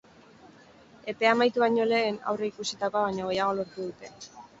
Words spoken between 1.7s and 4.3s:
lehen, aurre ikusitakoa baino gehiago lortu dute.